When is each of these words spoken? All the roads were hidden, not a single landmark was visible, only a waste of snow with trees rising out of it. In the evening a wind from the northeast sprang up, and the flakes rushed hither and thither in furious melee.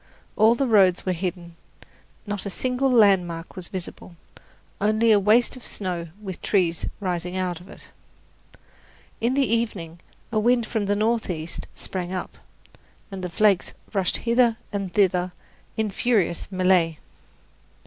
All 0.35 0.55
the 0.55 0.65
roads 0.65 1.05
were 1.05 1.11
hidden, 1.11 1.55
not 2.25 2.47
a 2.47 2.49
single 2.49 2.89
landmark 2.91 3.55
was 3.55 3.67
visible, 3.67 4.15
only 4.81 5.11
a 5.11 5.19
waste 5.19 5.55
of 5.55 5.63
snow 5.63 6.07
with 6.19 6.41
trees 6.41 6.87
rising 6.99 7.37
out 7.37 7.59
of 7.59 7.69
it. 7.69 7.91
In 9.19 9.35
the 9.35 9.45
evening 9.45 9.99
a 10.31 10.39
wind 10.39 10.65
from 10.65 10.87
the 10.87 10.95
northeast 10.95 11.67
sprang 11.75 12.11
up, 12.11 12.35
and 13.11 13.23
the 13.23 13.29
flakes 13.29 13.75
rushed 13.93 14.17
hither 14.25 14.57
and 14.73 14.91
thither 14.91 15.33
in 15.77 15.91
furious 15.91 16.47
melee. 16.49 16.97